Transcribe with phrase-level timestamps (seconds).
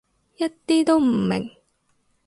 [0.37, 1.51] 一啲都唔明